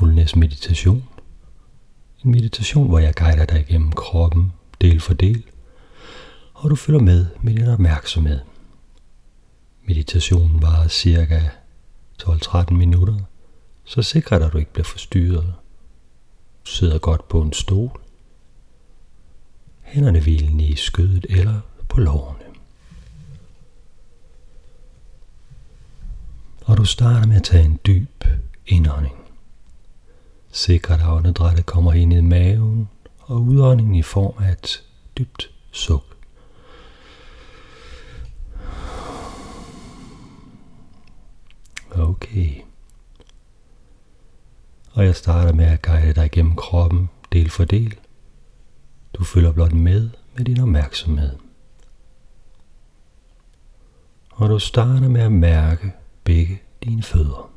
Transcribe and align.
mindfulness 0.00 0.36
meditation. 0.36 1.04
En 2.24 2.30
meditation, 2.30 2.88
hvor 2.88 2.98
jeg 2.98 3.14
guider 3.14 3.44
dig 3.44 3.60
igennem 3.60 3.92
kroppen 3.92 4.52
del 4.80 5.00
for 5.00 5.14
del, 5.14 5.44
og 6.54 6.70
du 6.70 6.76
følger 6.76 7.00
med 7.00 7.26
med 7.40 7.54
din 7.54 7.68
opmærksomhed. 7.68 8.40
Meditationen 9.84 10.62
varer 10.62 10.88
cirka 10.88 11.40
12-13 12.22 12.72
minutter, 12.72 13.18
så 13.84 14.02
sikrer 14.02 14.38
dig, 14.38 14.46
at 14.46 14.52
du 14.52 14.58
ikke 14.58 14.72
bliver 14.72 14.84
forstyrret. 14.84 15.54
Du 16.64 16.70
sidder 16.70 16.98
godt 16.98 17.28
på 17.28 17.42
en 17.42 17.52
stol, 17.52 18.00
hænderne 19.82 20.20
hvilende 20.20 20.64
i 20.64 20.76
skødet 20.76 21.26
eller 21.28 21.60
på 21.88 22.00
lårene. 22.00 22.44
Og 26.64 26.76
du 26.76 26.84
starter 26.84 27.26
med 27.26 27.36
at 27.36 27.42
tage 27.42 27.64
en 27.64 27.80
dyb 27.86 28.24
indånding. 28.66 29.29
Sikre 30.50 30.94
dig, 30.94 31.04
at 31.04 31.12
åndedrættet 31.12 31.66
kommer 31.66 31.92
ind 31.92 32.12
i 32.12 32.20
maven, 32.20 32.88
og 33.20 33.42
udåndingen 33.42 33.94
i 33.94 34.02
form 34.02 34.44
af 34.44 34.52
et 34.52 34.84
dybt 35.18 35.50
suk. 35.72 36.04
Okay. 41.90 42.54
Og 44.92 45.04
jeg 45.04 45.16
starter 45.16 45.52
med 45.52 45.64
at 45.64 45.82
guide 45.82 46.12
dig 46.12 46.30
gennem 46.30 46.56
kroppen 46.56 47.10
del 47.32 47.50
for 47.50 47.64
del. 47.64 47.96
Du 49.14 49.24
følger 49.24 49.52
blot 49.52 49.72
med 49.72 50.10
med 50.36 50.44
din 50.44 50.60
opmærksomhed. 50.60 51.36
Og 54.30 54.48
du 54.48 54.58
starter 54.58 55.08
med 55.08 55.20
at 55.20 55.32
mærke 55.32 55.92
begge 56.24 56.62
dine 56.84 57.02
fødder. 57.02 57.49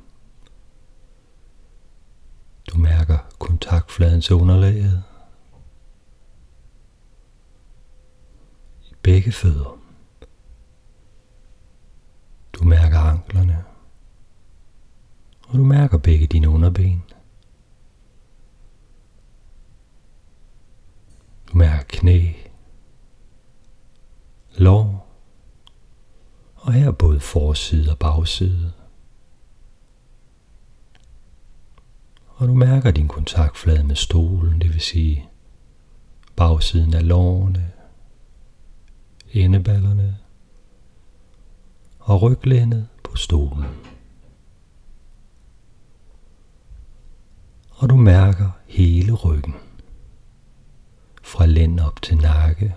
Du 2.74 2.78
mærker 2.78 3.18
kontaktfladen 3.40 4.22
til 4.22 4.36
underlaget. 4.36 5.04
I 8.82 8.94
begge 9.02 9.32
fødder. 9.32 9.80
Du 12.54 12.64
mærker 12.64 13.00
anklerne. 13.00 13.64
Og 15.48 15.60
du 15.60 15.64
mærker 15.64 15.98
begge 15.98 16.28
dine 16.28 16.50
underben. 16.50 17.04
Du 21.52 21.58
mærker 21.58 21.84
knæ, 21.88 22.34
lår, 24.58 25.10
og 26.56 26.74
her 26.74 26.92
både 26.92 27.20
forside 27.20 27.92
og 27.92 28.00
bagside. 28.00 28.74
Og 32.44 32.50
du 32.50 32.54
mærker 32.54 32.92
din 32.92 33.08
kontaktflade 33.08 33.84
med 33.84 33.96
stolen, 33.96 34.62
det 34.62 34.74
vil 34.74 34.82
sige 34.82 35.30
bagsiden 36.36 36.94
af 36.94 37.08
lårene, 37.08 37.72
endeballerne 39.32 40.18
og 42.00 42.22
ryglænet 42.22 42.88
på 43.04 43.16
stolen. 43.16 43.66
Og 47.70 47.90
du 47.90 47.96
mærker 47.96 48.50
hele 48.66 49.14
ryggen 49.14 49.56
fra 51.22 51.46
lænd 51.46 51.80
op 51.80 52.02
til 52.02 52.18
nakke. 52.18 52.76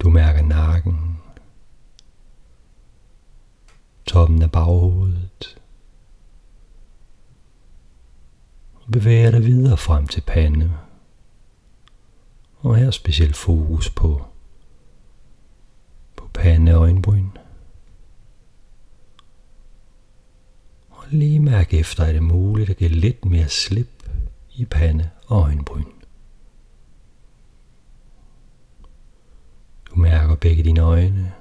Du 0.00 0.10
mærker 0.10 0.42
nakken, 0.42 1.18
toppen 4.06 4.42
af 4.42 4.52
baghovedet. 4.52 5.54
Og 8.74 8.77
bevæger 8.92 9.30
dig 9.30 9.44
videre 9.44 9.76
frem 9.76 10.06
til 10.06 10.20
pande. 10.20 10.72
Og 12.58 12.76
her 12.76 12.90
specielt 12.90 13.36
fokus 13.36 13.90
på, 13.90 14.24
på 16.16 16.28
pande 16.34 16.74
og 16.74 16.80
øjenbryn. 16.80 17.28
Og 20.90 21.04
lige 21.10 21.40
mærke 21.40 21.78
efter, 21.78 22.04
er 22.04 22.12
det 22.12 22.22
muligt 22.22 22.70
at 22.70 22.76
give 22.76 22.90
lidt 22.90 23.24
mere 23.24 23.48
slip 23.48 24.10
i 24.54 24.64
pande 24.64 25.10
og 25.26 25.42
øjenbryn. 25.42 25.84
Du 29.90 29.96
mærker 29.96 30.34
begge 30.34 30.62
dine 30.62 30.80
øjne, 30.80 31.32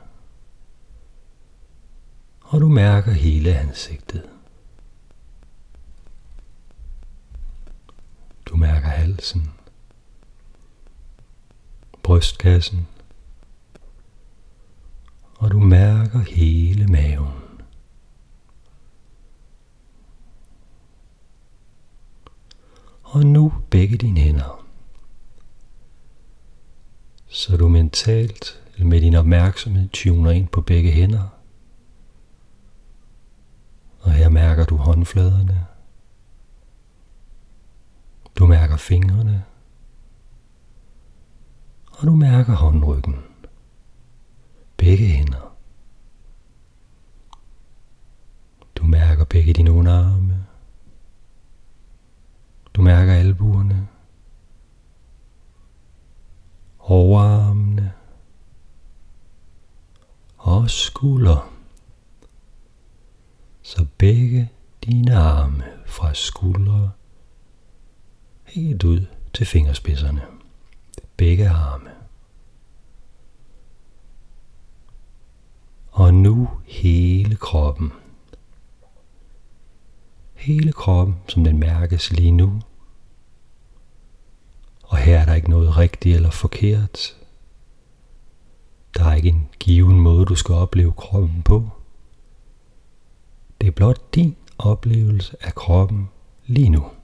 og 2.41 2.61
du 2.61 2.69
mærker 2.69 3.11
hele 3.11 3.57
ansigtet. 3.57 4.29
Du 8.45 8.55
mærker 8.55 8.87
halsen, 9.17 9.51
brystkassen, 12.03 12.87
og 15.35 15.51
du 15.51 15.59
mærker 15.59 16.19
hele 16.19 16.87
maven. 16.87 17.33
Og 23.03 23.25
nu 23.25 23.53
begge 23.69 23.97
dine 23.97 24.19
hænder. 24.19 24.65
Så 27.27 27.57
du 27.57 27.67
mentalt 27.67 28.61
eller 28.73 28.87
med 28.87 29.01
din 29.01 29.15
opmærksomhed 29.15 29.89
tuner 29.89 30.31
ind 30.31 30.47
på 30.47 30.61
begge 30.61 30.91
hænder. 30.91 31.27
Og 33.99 34.11
her 34.11 34.29
mærker 34.29 34.65
du 34.65 34.75
håndfladerne. 34.75 35.76
Du 38.37 38.45
mærker 38.45 38.77
fingrene. 38.77 39.43
Og 41.91 42.07
du 42.07 42.15
mærker 42.15 42.55
håndryggen. 42.55 43.15
Begge 44.77 45.05
hænder. 45.05 45.55
Du 48.75 48.83
mærker 48.83 49.25
begge 49.25 49.53
dine 49.53 49.71
underarme. 49.71 50.45
Du 52.73 52.81
mærker 52.81 53.13
albuerne, 53.13 53.87
overarmene 56.79 57.93
og 60.37 60.69
skulder. 60.69 61.53
Så 63.61 63.85
begge 63.97 64.51
dine 64.83 65.15
arme 65.15 65.63
fra 65.85 66.13
skuldre 66.13 66.91
helt 68.57 68.83
ud 68.83 69.05
til 69.33 69.45
fingerspidserne. 69.45 70.21
Begge 71.17 71.49
arme. 71.49 71.89
Og 75.91 76.13
nu 76.13 76.49
hele 76.65 77.35
kroppen. 77.35 77.91
Hele 80.33 80.71
kroppen, 80.71 81.15
som 81.27 81.43
den 81.43 81.59
mærkes 81.59 82.11
lige 82.11 82.31
nu. 82.31 82.61
Og 84.83 84.97
her 84.97 85.19
er 85.19 85.25
der 85.25 85.33
ikke 85.33 85.49
noget 85.49 85.77
rigtigt 85.77 86.15
eller 86.15 86.29
forkert. 86.29 87.17
Der 88.97 89.05
er 89.05 89.15
ikke 89.15 89.29
en 89.29 89.49
given 89.59 89.99
måde, 89.99 90.25
du 90.25 90.35
skal 90.35 90.55
opleve 90.55 90.93
kroppen 90.93 91.41
på. 91.43 91.69
Det 93.61 93.67
er 93.67 93.71
blot 93.71 94.15
din 94.15 94.35
oplevelse 94.57 95.37
af 95.41 95.55
kroppen 95.55 96.09
lige 96.47 96.69
nu. 96.69 96.96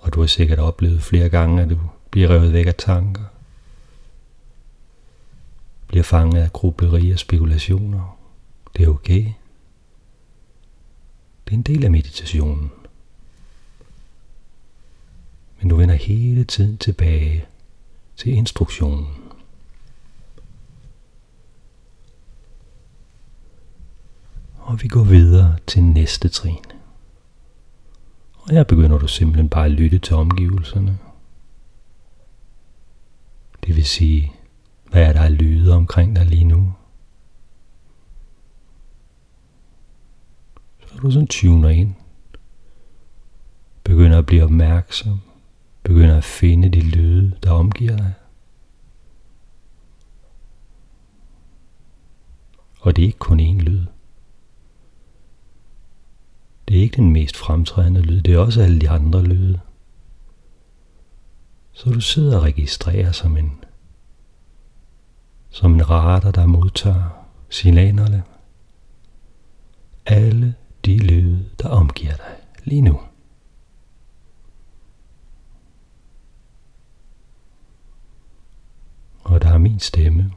Og 0.00 0.14
du 0.14 0.20
har 0.20 0.26
sikkert 0.26 0.58
oplevet 0.58 1.02
flere 1.02 1.28
gange, 1.28 1.62
at 1.62 1.70
du 1.70 1.78
bliver 2.10 2.30
revet 2.30 2.52
væk 2.52 2.66
af 2.66 2.74
tanker. 2.74 3.24
Bliver 5.86 6.02
fanget 6.02 6.42
af 6.42 6.52
grubleri 6.52 7.10
og 7.10 7.18
spekulationer. 7.18 8.18
Det 8.76 8.84
er 8.84 8.88
okay. 8.88 9.24
Det 11.44 11.52
er 11.52 11.54
en 11.54 11.62
del 11.62 11.84
af 11.84 11.90
meditationen. 11.90 12.70
Men 15.60 15.68
du 15.68 15.76
vender 15.76 15.94
hele 15.94 16.44
tiden 16.44 16.78
tilbage 16.78 17.44
til 18.16 18.32
instruktionen. 18.32 19.06
Og 24.58 24.82
vi 24.82 24.88
går 24.88 25.04
videre 25.04 25.56
til 25.66 25.82
næste 25.82 26.28
trin. 26.28 26.79
Her 28.50 28.64
begynder 28.64 28.98
du 28.98 29.06
simpelthen 29.06 29.48
bare 29.48 29.64
at 29.64 29.70
lytte 29.70 29.98
til 29.98 30.16
omgivelserne. 30.16 30.98
Det 33.66 33.76
vil 33.76 33.84
sige, 33.84 34.32
hvad 34.90 35.02
er 35.02 35.12
der 35.12 35.20
af 35.20 35.38
lyde 35.38 35.74
omkring 35.74 36.16
dig 36.16 36.26
lige 36.26 36.44
nu? 36.44 36.72
Så 40.86 40.96
du 40.96 41.10
sådan 41.10 41.26
tuner 41.28 41.68
ind. 41.68 41.94
Begynder 43.84 44.18
at 44.18 44.26
blive 44.26 44.44
opmærksom. 44.44 45.20
Begynder 45.82 46.16
at 46.16 46.24
finde 46.24 46.68
de 46.68 46.80
lyde, 46.80 47.36
der 47.42 47.50
omgiver 47.50 47.96
dig. 47.96 48.12
Og 52.80 52.96
det 52.96 53.02
er 53.02 53.06
ikke 53.06 53.18
kun 53.18 53.40
én 53.40 53.60
lyd. 53.62 53.86
Det 56.80 56.84
ikke 56.84 56.96
den 56.96 57.12
mest 57.12 57.36
fremtrædende 57.36 58.00
lyd, 58.00 58.22
det 58.22 58.34
er 58.34 58.38
også 58.38 58.62
alle 58.62 58.80
de 58.80 58.90
andre 58.90 59.22
lyde. 59.22 59.60
Så 61.72 61.90
du 61.90 62.00
sidder 62.00 62.36
og 62.36 62.42
registrerer 62.42 63.12
som 63.12 63.36
en, 63.36 63.64
som 65.50 65.74
en 65.74 65.90
radar, 65.90 66.30
der 66.30 66.46
modtager 66.46 67.26
signalerne. 67.48 68.22
Alle 70.06 70.54
de 70.84 70.98
lyde, 70.98 71.48
der 71.62 71.68
omgiver 71.68 72.16
dig 72.16 72.36
lige 72.64 72.82
nu. 72.82 73.00
Og 79.20 79.42
der 79.42 79.48
er 79.48 79.58
min 79.58 79.80
stemme. 79.80 80.32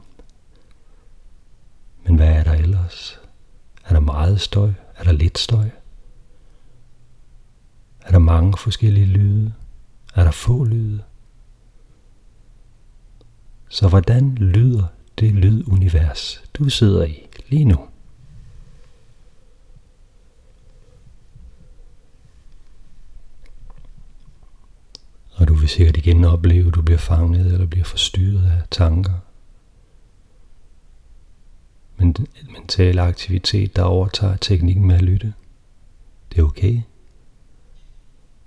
Men 2.04 2.16
hvad 2.16 2.28
er 2.28 2.44
der 2.44 2.52
ellers? 2.52 3.20
Er 3.84 3.92
der 3.92 4.00
meget 4.00 4.40
støj? 4.40 4.72
Er 4.96 5.04
der 5.04 5.12
lidt 5.12 5.38
støj? 5.38 5.70
Der 8.14 8.20
mange 8.20 8.58
forskellige 8.58 9.06
lyde? 9.06 9.52
Er 10.14 10.24
der 10.24 10.30
få 10.30 10.64
lyde? 10.64 11.02
Så 13.68 13.88
hvordan 13.88 14.34
lyder 14.34 14.86
det 15.18 15.34
lydunivers, 15.34 16.42
du 16.54 16.68
sidder 16.68 17.04
i 17.04 17.26
lige 17.48 17.64
nu? 17.64 17.88
Og 25.34 25.48
du 25.48 25.54
vil 25.54 25.68
sikkert 25.68 25.96
igen 25.96 26.24
opleve, 26.24 26.68
at 26.68 26.74
du 26.74 26.82
bliver 26.82 26.98
fanget 26.98 27.52
eller 27.52 27.66
bliver 27.66 27.84
forstyrret 27.84 28.50
af 28.50 28.62
tanker. 28.70 29.14
Men 31.96 32.12
den 32.12 32.26
mentale 32.52 33.02
aktivitet, 33.02 33.76
der 33.76 33.82
overtager 33.82 34.36
teknikken 34.36 34.86
med 34.86 34.94
at 34.94 35.02
lytte, 35.02 35.34
det 36.32 36.38
er 36.38 36.44
okay. 36.44 36.82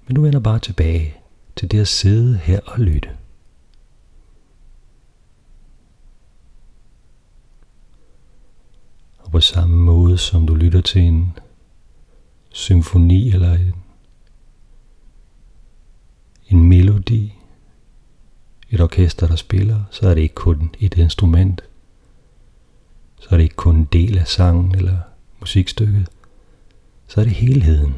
Men 0.07 0.15
du 0.15 0.21
vender 0.21 0.39
bare 0.39 0.59
tilbage 0.59 1.15
til 1.56 1.71
det 1.71 1.80
at 1.80 1.88
sidde 1.88 2.38
her 2.38 2.59
og 2.65 2.80
lytte. 2.80 3.09
Og 9.18 9.31
på 9.31 9.39
samme 9.39 9.75
måde 9.75 10.18
som 10.18 10.48
du 10.48 10.56
lytter 10.56 10.81
til 10.81 11.01
en 11.01 11.38
symfoni 12.50 13.31
eller 13.31 13.54
en, 13.54 13.74
en 16.48 16.63
melodi, 16.63 17.33
et 18.69 18.81
orkester, 18.81 19.27
der 19.27 19.36
spiller, 19.36 19.83
så 19.92 20.10
er 20.10 20.13
det 20.13 20.21
ikke 20.21 20.36
kun 20.36 20.69
et 20.80 20.98
instrument. 20.98 21.62
Så 23.19 23.27
er 23.31 23.38
det 23.38 23.44
ikke 23.44 23.56
kun 23.56 23.75
en 23.75 23.86
del 23.86 24.18
af 24.18 24.27
sangen 24.27 24.75
eller 24.75 24.98
musikstykket. 25.39 26.10
Så 27.07 27.21
er 27.21 27.25
det 27.25 27.33
helheden. 27.33 27.95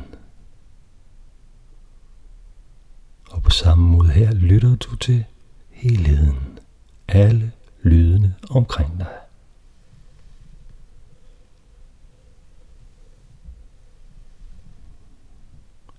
Og 3.29 3.43
på 3.43 3.49
samme 3.49 3.87
måde 3.87 4.09
her 4.09 4.33
lytter 4.33 4.75
du 4.75 4.95
til 4.95 5.25
helheden. 5.69 6.59
Alle 7.07 7.51
lydene 7.83 8.35
omkring 8.49 8.99
dig. 8.99 9.07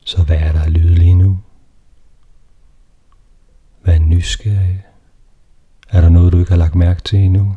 Så 0.05 0.23
hvad 0.23 0.37
er 0.37 0.53
der 0.53 0.63
af 0.63 0.73
lyd 0.73 0.95
lige 0.95 1.15
nu? 1.15 1.39
Hvad 3.83 3.95
er 3.95 3.99
nysgerrig? 3.99 4.85
Er 5.89 6.01
der 6.01 6.09
noget, 6.09 6.33
du 6.33 6.39
ikke 6.39 6.51
har 6.51 6.59
lagt 6.59 6.75
mærke 6.75 7.03
til 7.03 7.19
endnu? 7.19 7.57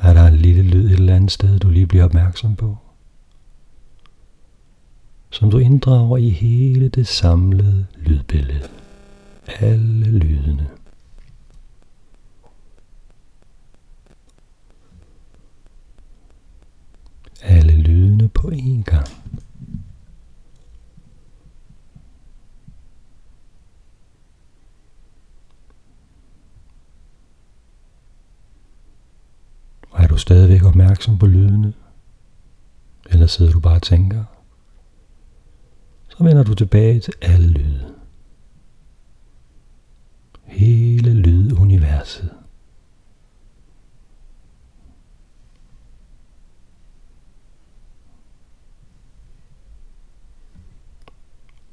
Er 0.00 0.12
der 0.12 0.26
en 0.26 0.34
lille 0.34 0.62
lyd 0.62 0.86
et 0.86 0.92
eller 0.92 1.16
andet 1.16 1.30
sted, 1.30 1.58
du 1.58 1.70
lige 1.70 1.86
bliver 1.86 2.04
opmærksom 2.04 2.56
på? 2.56 2.78
Som 5.30 5.50
du 5.50 5.58
inddrager 5.58 6.16
i 6.16 6.28
hele 6.28 6.88
det 6.88 7.06
samlede 7.06 7.86
lydbillede. 7.96 8.68
Alle 9.46 10.18
lydene. 10.18 10.66
Alle 17.42 17.76
lydene 17.76 18.28
på 18.28 18.48
én 18.48 18.82
gang. 18.82 19.08
Er 29.96 30.06
du 30.06 30.18
stadigvæk 30.18 30.64
opmærksom 30.64 31.18
på 31.18 31.26
lydene? 31.26 31.72
Eller 33.10 33.26
sidder 33.26 33.52
du 33.52 33.60
bare 33.60 33.74
og 33.74 33.82
tænker? 33.82 34.24
Så 36.16 36.24
vender 36.24 36.42
du 36.42 36.54
tilbage 36.54 37.00
til 37.00 37.12
alle 37.22 37.48
lyde. 37.48 37.94
Hele 40.44 41.14
lyduniverset. 41.14 42.30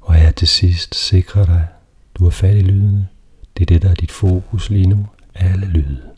Og 0.00 0.18
jeg 0.18 0.36
til 0.36 0.48
sidst 0.48 0.94
sikrer 0.94 1.46
dig, 1.46 1.68
du 2.14 2.24
har 2.24 2.30
fat 2.30 2.56
i 2.56 2.60
lydene. 2.60 3.08
Det 3.56 3.62
er 3.62 3.66
det, 3.66 3.82
der 3.82 3.90
er 3.90 3.94
dit 3.94 4.10
fokus 4.12 4.70
lige 4.70 4.86
nu. 4.86 5.06
Alle 5.34 5.66
lyde. 5.66 6.10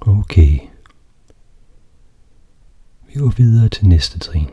Okay. 0.00 0.73
Vi 3.14 3.18
går 3.20 3.32
videre 3.36 3.68
til 3.68 3.86
næste 3.86 4.18
trin. 4.18 4.48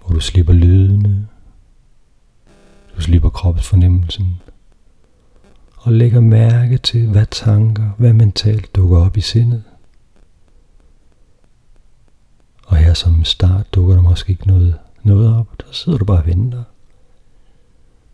Hvor 0.00 0.14
du 0.14 0.20
slipper 0.20 0.52
lydene. 0.52 1.28
Du 2.96 3.00
slipper 3.00 3.28
kropsfornemmelsen. 3.28 4.40
Og 5.76 5.92
lægger 5.92 6.20
mærke 6.20 6.78
til, 6.78 7.08
hvad 7.08 7.26
tanker, 7.26 7.90
hvad 7.98 8.12
mentalt 8.12 8.74
dukker 8.74 8.98
op 8.98 9.16
i 9.16 9.20
sindet. 9.20 9.64
Og 12.66 12.76
her 12.76 12.94
som 12.94 13.24
start 13.24 13.74
dukker 13.74 13.94
der 13.94 14.02
måske 14.02 14.30
ikke 14.30 14.46
noget, 14.46 14.78
noget 15.02 15.36
op. 15.36 15.60
Der 15.60 15.72
sidder 15.72 15.98
du 15.98 16.04
bare 16.04 16.18
og 16.18 16.26
venter. 16.26 16.64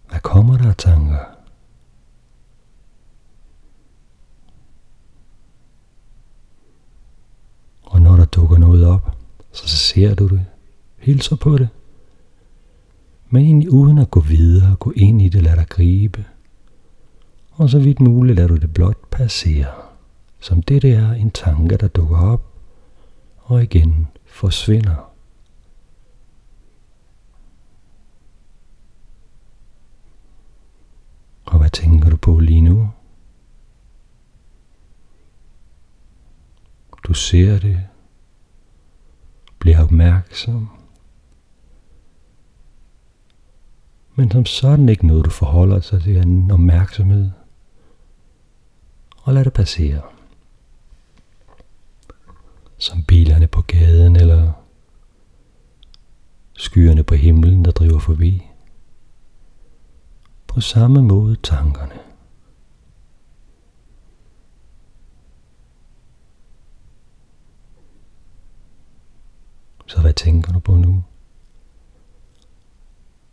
Hvad 0.08 0.20
kommer 0.20 0.58
der 0.58 0.68
af 0.68 0.76
tanker? 0.76 1.33
Og 7.94 8.02
når 8.02 8.16
der 8.16 8.24
dukker 8.24 8.58
noget 8.58 8.86
op, 8.86 9.16
så 9.52 9.68
ser 9.68 10.14
du 10.14 10.28
det, 10.28 10.46
hilser 10.98 11.36
på 11.36 11.58
det. 11.58 11.68
Men 13.30 13.44
egentlig 13.44 13.70
uden 13.70 13.98
at 13.98 14.10
gå 14.10 14.20
videre, 14.20 14.76
gå 14.76 14.92
ind 14.96 15.22
i 15.22 15.28
det, 15.28 15.42
lad 15.42 15.56
dig 15.56 15.66
gribe. 15.68 16.24
Og 17.52 17.70
så 17.70 17.78
vidt 17.78 18.00
muligt 18.00 18.36
lader 18.36 18.48
du 18.48 18.56
det 18.56 18.74
blot 18.74 18.96
passere, 19.10 19.72
som 20.40 20.62
det 20.62 20.82
der 20.82 21.12
en 21.12 21.30
tanke, 21.30 21.76
der 21.76 21.88
dukker 21.88 22.18
op, 22.18 22.42
og 23.38 23.62
igen 23.62 24.08
forsvinder. 24.26 25.10
Og 31.44 31.58
hvad 31.58 31.70
tænker 31.70 32.10
du 32.10 32.16
på 32.16 32.38
lige 32.38 32.60
nu? 32.60 32.88
Du 37.14 37.18
ser 37.18 37.59
det. 37.59 37.80
Bliver 39.59 39.83
opmærksom. 39.83 40.68
Men 44.14 44.30
som 44.30 44.47
sådan 44.47 44.88
ikke 44.88 45.06
noget, 45.06 45.25
du 45.25 45.30
forholder 45.30 45.80
sig 45.80 46.02
til 46.02 46.16
en 46.16 46.50
opmærksomhed. 46.50 47.30
Og 49.23 49.35
lad 49.35 49.44
det 49.44 49.52
passere. 49.52 50.02
Som 52.78 53.02
bilerne 53.02 53.47
på 53.47 53.62
gaden 53.62 54.16
eller 54.16 54.52
skyerne 56.54 57.02
på 57.02 57.14
himlen, 57.14 57.64
der 57.64 57.71
driver 57.71 57.99
forbi. 57.99 58.42
På 60.47 60.61
samme 60.61 61.02
måde 61.02 61.37
tankerne. 61.37 62.13
Så 69.94 70.00
hvad 70.00 70.12
tænker 70.12 70.52
du 70.52 70.60
på 70.60 70.76
nu? 70.76 71.02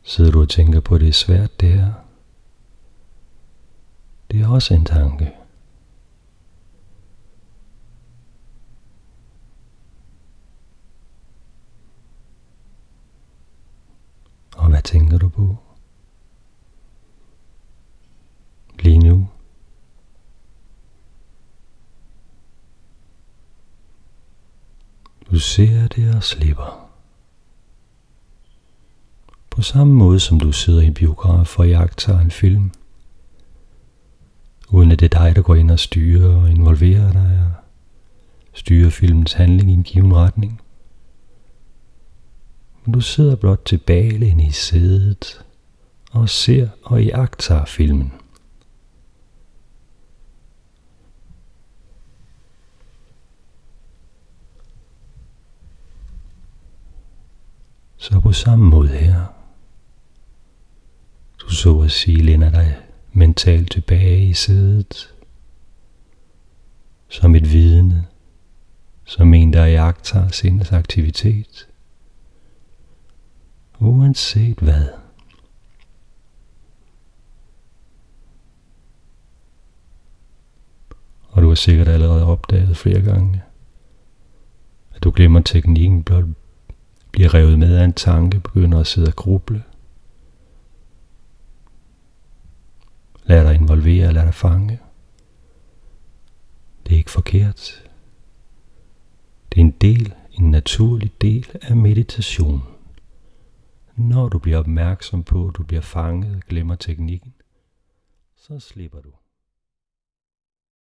Sidder 0.03 0.32
du 0.32 0.41
og 0.41 0.50
tænker 0.50 0.80
på, 0.80 0.96
at 0.96 1.01
det 1.01 1.08
er 1.08 1.13
svært 1.13 1.60
det 1.60 1.70
her? 1.70 1.94
Det 4.32 4.41
er 4.41 4.48
også 4.48 4.74
en 4.74 4.86
tanke. 4.86 5.34
Og 14.58 14.70
hvad 14.70 14.82
tænker 14.82 15.18
du 15.18 15.30
på? 15.30 15.58
Du 25.32 25.40
ser 25.40 25.88
det 25.88 26.16
og 26.16 26.24
slipper. 26.24 26.90
På 29.50 29.62
samme 29.62 29.94
måde 29.94 30.20
som 30.20 30.40
du 30.40 30.52
sidder 30.52 30.82
i 30.82 30.86
en 30.86 30.94
biograf 30.94 31.60
og 31.60 31.70
jagter 31.70 32.20
en 32.20 32.32
film, 32.32 32.72
uden 34.70 34.92
at 34.92 35.00
det 35.00 35.14
er 35.14 35.20
dig, 35.20 35.36
der 35.36 35.42
går 35.42 35.56
ind 35.56 35.72
og 35.72 35.80
styrer 35.80 36.36
og 36.36 36.50
involverer 36.50 37.12
dig 37.12 37.44
og 37.46 37.54
styrer 38.54 38.90
filmens 38.90 39.34
handling 39.34 39.70
i 39.70 39.74
en 39.74 39.84
given 39.84 40.16
retning. 40.16 40.62
Men 42.86 42.94
du 42.94 43.02
sidder 43.02 43.36
blot 43.36 43.62
tilbage 43.66 44.46
i 44.48 44.52
sædet 44.52 45.46
og 46.12 46.30
ser 46.30 46.68
og 46.84 47.04
iagtager 47.04 47.66
filmen. 47.66 48.14
Så 58.01 58.20
på 58.20 58.31
samme 58.31 58.70
måde 58.70 58.89
her. 58.89 59.25
Du 61.39 61.50
så 61.50 61.79
at 61.79 61.91
sige 61.91 62.24
lænder 62.24 62.50
dig 62.50 62.77
mentalt 63.13 63.72
tilbage 63.72 64.25
i 64.25 64.34
sædet. 64.34 65.15
Som 67.10 67.36
et 67.36 67.51
vidne. 67.51 68.08
Som 69.03 69.34
en, 69.34 69.53
der 69.53 69.65
jagter 69.65 70.27
sindets 70.27 70.72
aktivitet. 70.72 71.67
Uanset 73.79 74.60
hvad. 74.60 74.88
Og 81.29 81.41
du 81.41 81.48
har 81.48 81.55
sikkert 81.55 81.88
allerede 81.88 82.25
opdaget 82.25 82.77
flere 82.77 83.01
gange, 83.01 83.41
at 84.96 85.03
du 85.03 85.12
glemmer 85.12 85.41
teknikken 85.41 86.03
blot 86.03 86.25
bliver 87.12 87.34
revet 87.34 87.60
med 87.60 87.77
af 87.77 87.84
en 87.84 87.94
tanke, 87.94 88.39
begynder 88.39 88.80
at 88.80 88.88
sidde 88.88 89.08
og 89.08 89.15
gruble. 89.15 89.63
Lad 93.25 93.46
dig 93.46 93.56
involvere, 93.56 94.13
lad 94.13 94.25
dig 94.25 94.34
fange. 94.34 94.80
Det 96.86 96.94
er 96.94 96.98
ikke 96.98 97.12
forkert. 97.12 97.84
Det 99.51 99.58
er 99.58 99.65
en 99.65 99.72
del, 99.72 100.13
en 100.32 100.51
naturlig 100.51 101.12
del 101.22 101.48
af 101.62 101.77
meditation. 101.77 102.62
Når 103.96 104.30
du 104.30 104.39
bliver 104.39 104.58
opmærksom 104.58 105.24
på, 105.24 105.48
at 105.48 105.56
du 105.56 105.63
bliver 105.63 105.82
fanget 105.82 106.36
og 106.36 106.41
glemmer 106.41 106.75
teknikken, 106.75 107.34
så 108.36 108.60
slipper 108.60 109.01
du. 109.01 109.10